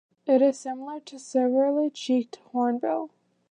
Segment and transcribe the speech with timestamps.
[0.25, 3.11] It is similar to silvery-cheeked hornbill.